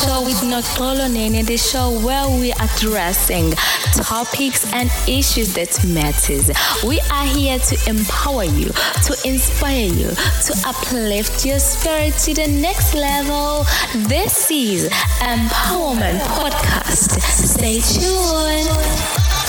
[0.00, 3.52] Show with Noxolo Nene, the show where we are addressing
[3.92, 6.50] topics and issues that matters.
[6.82, 12.48] We are here to empower you, to inspire you, to uplift your spirit to the
[12.48, 13.64] next level.
[14.08, 14.88] This is
[15.20, 17.20] Empowerment Podcast.
[17.20, 19.41] Stay tuned.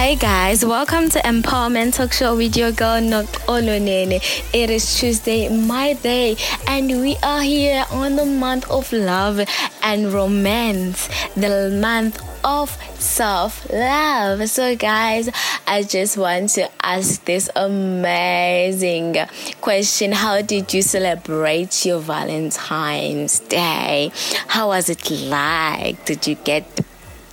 [0.00, 4.18] Hey guys, welcome to Empowerment Talk Show with your girl Noxolo Nene.
[4.54, 9.46] It is Tuesday, my day, and we are here on the month of love
[9.82, 14.48] and romance, the month of self love.
[14.48, 15.28] So, guys,
[15.66, 19.16] I just want to ask this amazing
[19.60, 24.12] question How did you celebrate your Valentine's Day?
[24.46, 26.06] How was it like?
[26.06, 26.80] Did you get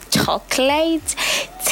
[0.09, 1.15] chocolate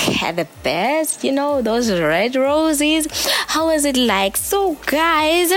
[0.06, 3.08] had the best you know those red roses.
[3.48, 4.38] How was it like?
[4.38, 5.52] So guys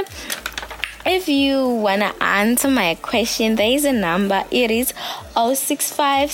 [1.06, 4.44] if you wanna answer my question there is a number.
[4.50, 4.92] It is
[5.34, 6.30] 065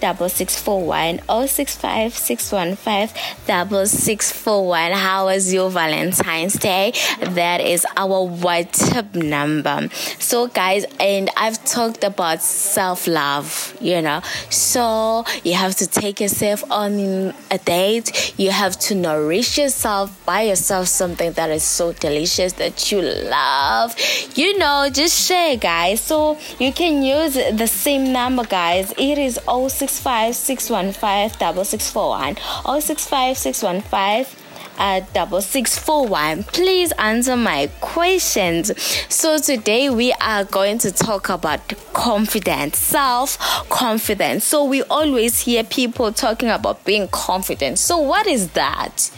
[0.00, 3.12] 615 double six four one oh six five six one five
[3.46, 4.92] double six four one.
[4.92, 6.92] How was your Valentine's Day?
[7.20, 9.88] That is our WhatsApp number.
[10.18, 14.22] So guys, and I've talked about self love, you know.
[14.48, 18.34] So you have to take yourself on a date.
[18.38, 23.94] You have to nourish yourself, buy yourself something that is so delicious that you love.
[24.34, 26.00] You know, just share guys.
[26.00, 28.92] So you can use the same number guys.
[28.96, 34.40] It is 065 065 615 6641 or 65 615
[34.80, 36.42] at double six four one.
[36.44, 38.72] Please answer my questions.
[39.12, 41.60] So today we are going to talk about
[41.92, 44.44] confidence, self confidence.
[44.44, 47.78] So we always hear people talking about being confident.
[47.78, 49.10] So what is that?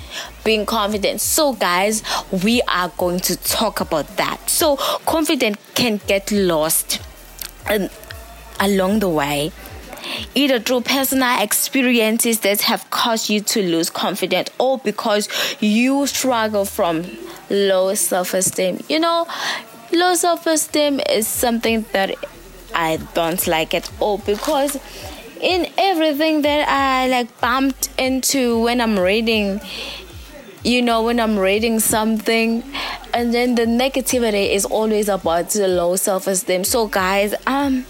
[0.44, 1.20] Being confident.
[1.20, 2.02] So guys,
[2.44, 4.50] we are going to talk about that.
[4.50, 7.00] So confidence can get lost
[7.70, 7.88] um,
[8.58, 9.52] along the way
[10.34, 15.28] either through personal experiences that have caused you to lose confidence or because
[15.60, 17.04] you struggle from
[17.50, 18.80] low self esteem.
[18.88, 19.26] You know,
[19.92, 22.14] low self esteem is something that
[22.74, 24.78] I don't like at all because
[25.40, 29.60] in everything that I like bumped into when I'm reading,
[30.64, 32.62] you know, when I'm reading something,
[33.12, 36.64] and then the negativity is always about the low self esteem.
[36.64, 37.84] So, guys, um,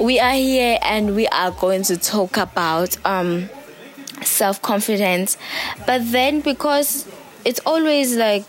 [0.00, 3.48] we are here and we are going to talk about um,
[4.22, 5.36] self confidence.
[5.86, 7.06] But then, because
[7.44, 8.44] it's always like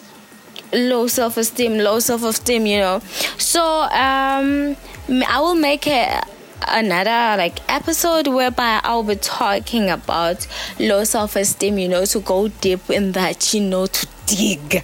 [0.74, 3.00] low self esteem, low self esteem, you know.
[3.38, 4.78] So, um,
[5.10, 6.24] I will make a
[6.68, 10.48] another like episode whereby I'll be talking about
[10.80, 14.84] low self esteem, you know, to go deep in that, you know, to dig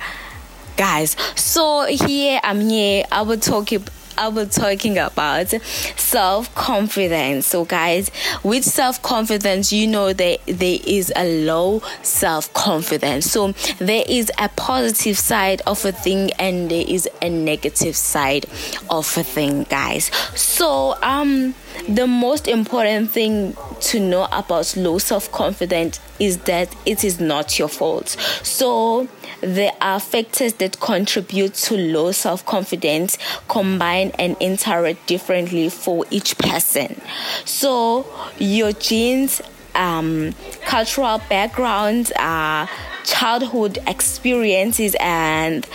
[0.76, 1.16] guys.
[1.36, 3.04] So here I'm here.
[3.12, 3.72] I will talk
[4.18, 5.50] I was talking about
[5.96, 7.48] self confidence.
[7.48, 8.12] So, guys,
[8.44, 13.30] with self confidence, you know that there is a low self confidence.
[13.32, 18.46] So, there is a positive side of a thing and there is a negative side
[18.90, 20.12] of a thing, guys.
[20.36, 21.54] So, um,
[21.88, 27.58] the most important thing to know about low self confidence is that it is not
[27.60, 28.10] your fault.
[28.44, 29.08] So,
[29.42, 33.18] there are factors that contribute to low self confidence,
[33.48, 37.00] combine and interact differently for each person.
[37.46, 38.06] So,
[38.40, 39.42] your genes,
[39.76, 40.34] um,
[40.66, 42.68] cultural backgrounds, uh,
[43.06, 45.66] childhood experiences, and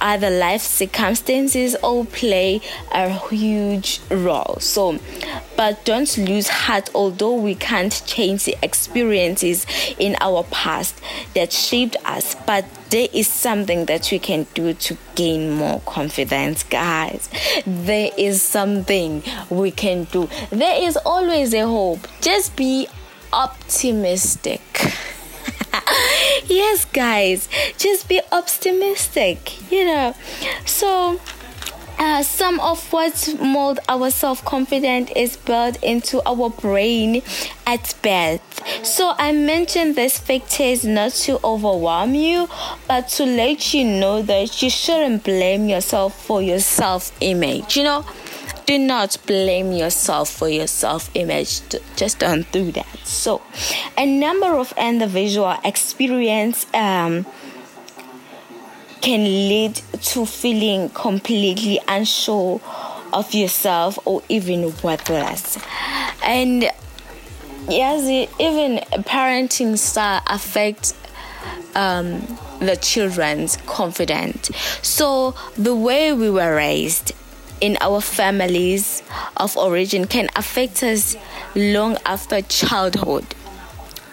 [0.00, 2.60] other life circumstances all play
[2.92, 4.56] a huge role.
[4.60, 4.98] So,
[5.56, 9.66] but don't lose heart, although we can't change the experiences
[9.98, 11.00] in our past
[11.34, 16.62] that shaped us, but there is something that we can do to gain more confidence,
[16.62, 17.28] guys.
[17.66, 20.28] There is something we can do.
[20.50, 22.06] There is always a hope.
[22.20, 22.88] Just be
[23.32, 24.62] optimistic.
[26.48, 30.14] Yes, guys, just be optimistic, you know.
[30.66, 31.20] So,
[31.98, 37.22] uh, some of what mold our self confidence is built into our brain
[37.66, 38.40] at birth.
[38.84, 42.48] So I mentioned this factors not to overwhelm you,
[42.86, 47.76] but to let you know that you shouldn't blame yourself for your self image.
[47.76, 48.04] You know,
[48.68, 51.62] do not blame yourself for your self image.
[51.96, 52.86] Just don't do that.
[53.02, 53.40] So,
[53.96, 57.24] a number of individual experience um,
[59.00, 59.76] can lead
[60.12, 62.60] to feeling completely unsure
[63.14, 65.56] of yourself or even worthless.
[66.22, 66.70] And
[67.70, 70.92] yes, even parenting style affects
[71.74, 72.20] um,
[72.60, 74.50] the children's confidence.
[74.82, 77.12] So the way we were raised
[77.60, 79.02] in our families
[79.36, 81.16] of origin can affect us
[81.54, 83.24] long after childhood.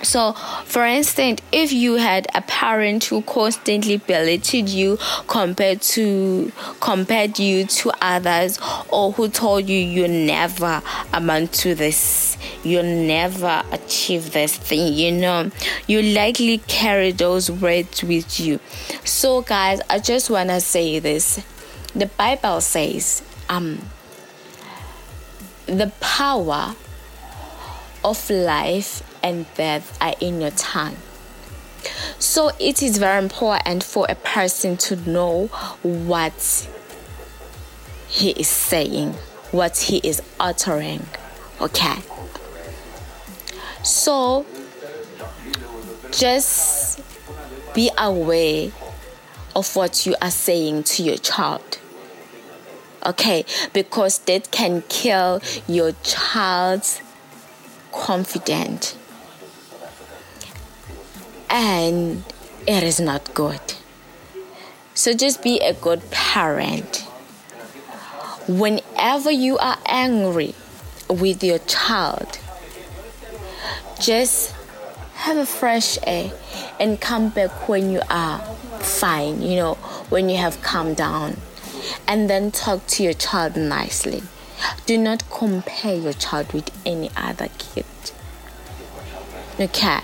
[0.06, 0.34] So,
[0.66, 7.66] for instance, if you had a parent who constantly belittled you compared to compared you
[7.66, 8.60] to others,
[8.90, 15.12] or who told you you never amount to this, you'll never achieve this thing, you
[15.12, 15.50] know,
[15.88, 18.60] you likely carry those words with you.
[19.06, 21.44] So, guys, I just wanna say this:
[21.96, 23.82] the Bible says, um,
[25.66, 26.76] the power
[28.04, 30.98] of life and death are in your tongue.
[32.20, 35.48] So it is very important for a person to know
[35.82, 36.68] what
[38.08, 39.14] he is saying,
[39.52, 41.06] what he is uttering.
[41.62, 41.96] Okay.
[43.84, 44.46] So
[46.12, 47.02] just
[47.74, 48.72] be aware
[49.56, 51.80] of what you are saying to your child.
[53.06, 57.02] Okay, because that can kill your child's
[57.92, 58.98] confidence
[61.50, 62.24] and
[62.68, 63.62] it is not good.
[64.94, 67.02] So just be a good parent.
[68.48, 70.56] Whenever you are angry
[71.10, 72.40] with your child,
[74.00, 74.56] just
[75.16, 76.32] have a fresh air
[76.80, 78.40] and come back when you are
[78.80, 79.76] fine, you know,
[80.10, 81.38] when you have calmed down.
[82.08, 84.24] And then talk to your child nicely.
[84.86, 87.86] Do not compare your child with any other kid.
[89.60, 90.00] Okay?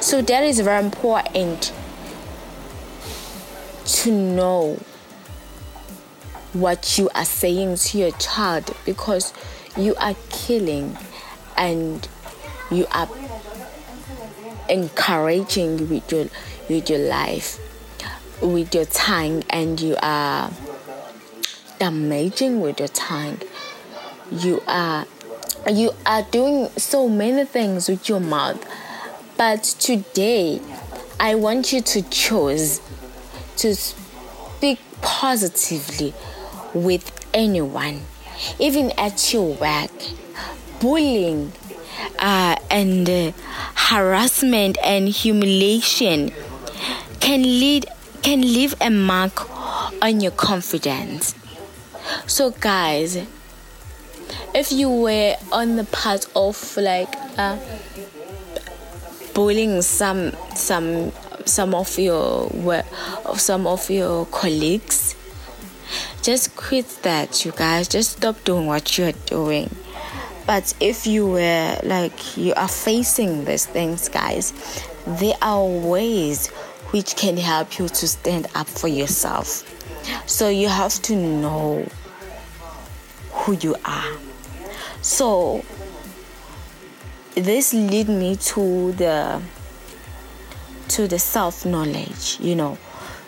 [0.00, 1.72] So that is very important
[3.86, 4.78] to know
[6.52, 9.32] what you are saying to your child because
[9.76, 10.96] you are killing
[11.56, 12.08] and
[12.70, 13.08] you are
[14.68, 16.26] encouraging with your
[16.68, 17.58] with your life
[18.42, 20.50] with your tongue and you are
[21.78, 23.40] damaging with your tongue
[24.30, 25.06] you are
[25.70, 28.64] you are doing so many things with your mouth
[29.38, 30.60] but today,
[31.20, 32.80] I want you to choose
[33.58, 36.12] to speak positively
[36.74, 38.00] with anyone,
[38.58, 39.92] even at your work.
[40.80, 41.52] Bullying
[42.18, 43.32] uh, and uh,
[43.76, 46.32] harassment and humiliation
[47.20, 47.86] can lead
[48.22, 49.48] can leave a mark
[50.02, 51.36] on your confidence.
[52.28, 53.16] So, guys,
[54.54, 57.08] if you were on the part of like
[57.38, 57.58] uh,
[59.32, 61.10] bullying some some
[61.46, 62.50] some of your
[63.36, 65.16] some of your colleagues
[66.20, 67.88] just quit that you guys.
[67.88, 69.74] Just stop doing what you're doing.
[70.46, 74.52] But if you were like you are facing these things guys
[75.06, 76.48] there are ways
[76.90, 79.64] which can help you to stand up for yourself.
[80.26, 81.86] So you have to know
[83.48, 84.18] who you are.
[85.00, 85.64] So
[87.34, 89.40] this lead me to the
[90.88, 92.76] to the self knowledge you know.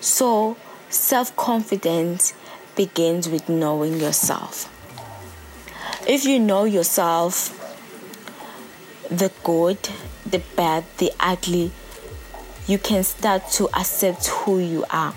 [0.00, 0.58] So
[0.90, 2.34] self confidence
[2.76, 4.68] begins with knowing yourself.
[6.06, 7.56] If you know yourself
[9.08, 9.78] the good
[10.26, 11.72] the bad the ugly
[12.66, 15.14] you can start to accept who you are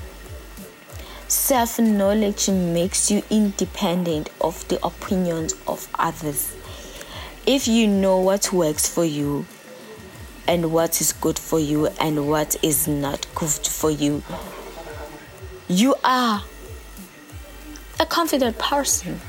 [1.33, 6.55] self knowledge makes you independent of the opinions of others
[7.45, 9.45] if you know what works for you
[10.47, 14.23] and what is good for you and what is not good for you,
[15.67, 16.43] you are
[17.99, 19.19] a confident person.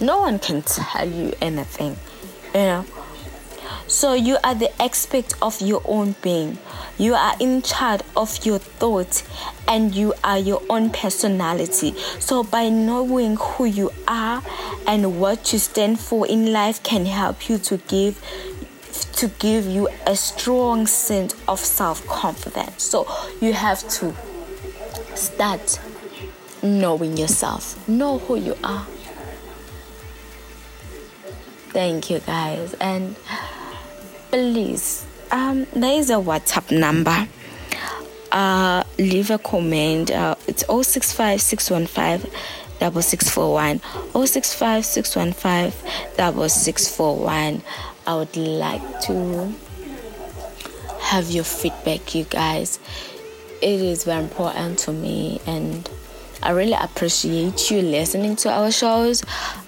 [0.00, 1.96] No one can tell you anything,
[2.54, 2.84] you know.
[3.88, 6.58] So you are the expert of your own being.
[6.98, 9.22] You are in charge of your thoughts
[9.68, 11.94] and you are your own personality.
[12.18, 14.42] So by knowing who you are
[14.86, 18.20] and what you stand for in life can help you to give
[19.12, 22.82] to give you a strong sense of self-confidence.
[22.82, 23.06] So
[23.40, 24.14] you have to
[25.16, 25.80] start
[26.62, 27.88] knowing yourself.
[27.88, 28.86] Know who you are.
[31.70, 33.16] Thank you guys and
[34.30, 37.26] please um there is a whatsapp number
[38.32, 42.30] uh leave a comment uh, it's 065 615
[42.78, 43.80] double six four one
[44.12, 45.72] 065 615
[46.16, 47.62] double six four one
[48.06, 49.52] i would like to
[51.00, 52.78] have your feedback you guys
[53.60, 55.88] it is very important to me and
[56.40, 59.24] I really appreciate you listening to our shows.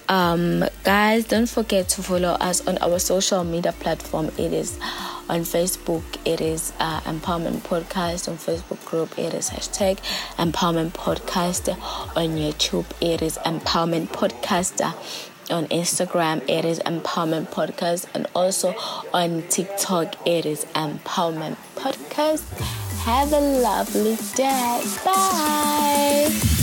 [0.07, 4.27] Um, guys, don't forget to follow us on our social media platform.
[4.37, 4.79] It is
[5.31, 8.27] on Facebook, it is uh, Empowerment Podcast.
[8.27, 9.97] On Facebook group, it is hashtag
[10.37, 11.69] Empowerment Podcast.
[12.15, 14.81] On YouTube, it is Empowerment Podcast.
[15.49, 18.07] On Instagram, it is Empowerment Podcast.
[18.13, 18.75] And also
[19.13, 22.43] on TikTok, it is Empowerment Podcast.
[23.05, 24.83] Have a lovely day.
[25.05, 26.60] Bye.